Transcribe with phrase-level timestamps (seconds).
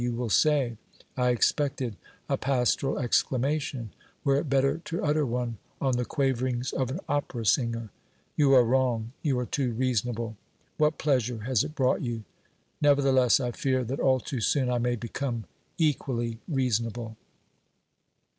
[0.03, 0.77] You will say:
[1.15, 1.95] I expected
[2.27, 3.91] a pastoral exclama tion!
[4.23, 7.91] Were it better to utter one on the quaverings of an opera singer?
[8.35, 10.37] You are wrong; you are too reasonable.
[10.79, 12.23] What pleasure has it brought you?
[12.81, 15.43] Nevertheless, I fear that all too soon I may become
[15.77, 17.15] equally reasonable.